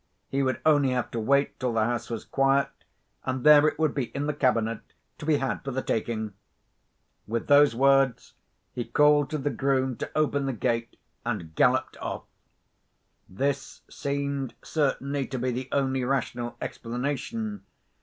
He 0.29 0.41
would 0.41 0.59
only 0.65 0.89
have 0.89 1.11
to 1.11 1.19
wait 1.19 1.59
till 1.59 1.73
the 1.73 1.83
house 1.83 2.09
was 2.09 2.25
quiet, 2.25 2.69
and 3.23 3.43
there 3.43 3.67
it 3.67 3.77
would 3.77 3.93
be 3.93 4.05
in 4.15 4.25
the 4.25 4.33
cabinet, 4.33 4.79
to 5.19 5.27
be 5.27 5.37
had 5.37 5.63
for 5.63 5.69
the 5.69 5.83
taking." 5.83 6.33
With 7.27 7.45
those 7.45 7.75
words, 7.75 8.33
he 8.73 8.83
called 8.83 9.29
to 9.29 9.37
the 9.37 9.51
groom 9.51 9.95
to 9.97 10.09
open 10.15 10.47
the 10.47 10.53
gate, 10.53 10.95
and 11.23 11.53
galloped 11.53 11.97
off. 11.97 12.23
This 13.29 13.81
seemed 13.91 14.55
certainly 14.63 15.27
to 15.27 15.37
be 15.37 15.51
the 15.51 15.69
only 15.71 16.03
rational 16.03 16.57
explanation. 16.59 17.61